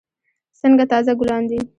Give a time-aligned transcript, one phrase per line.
[0.59, 1.59] څنګه تازه ګلان دي.